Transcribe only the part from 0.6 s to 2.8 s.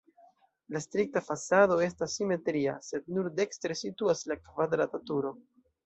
La strikta fasado estas simetria,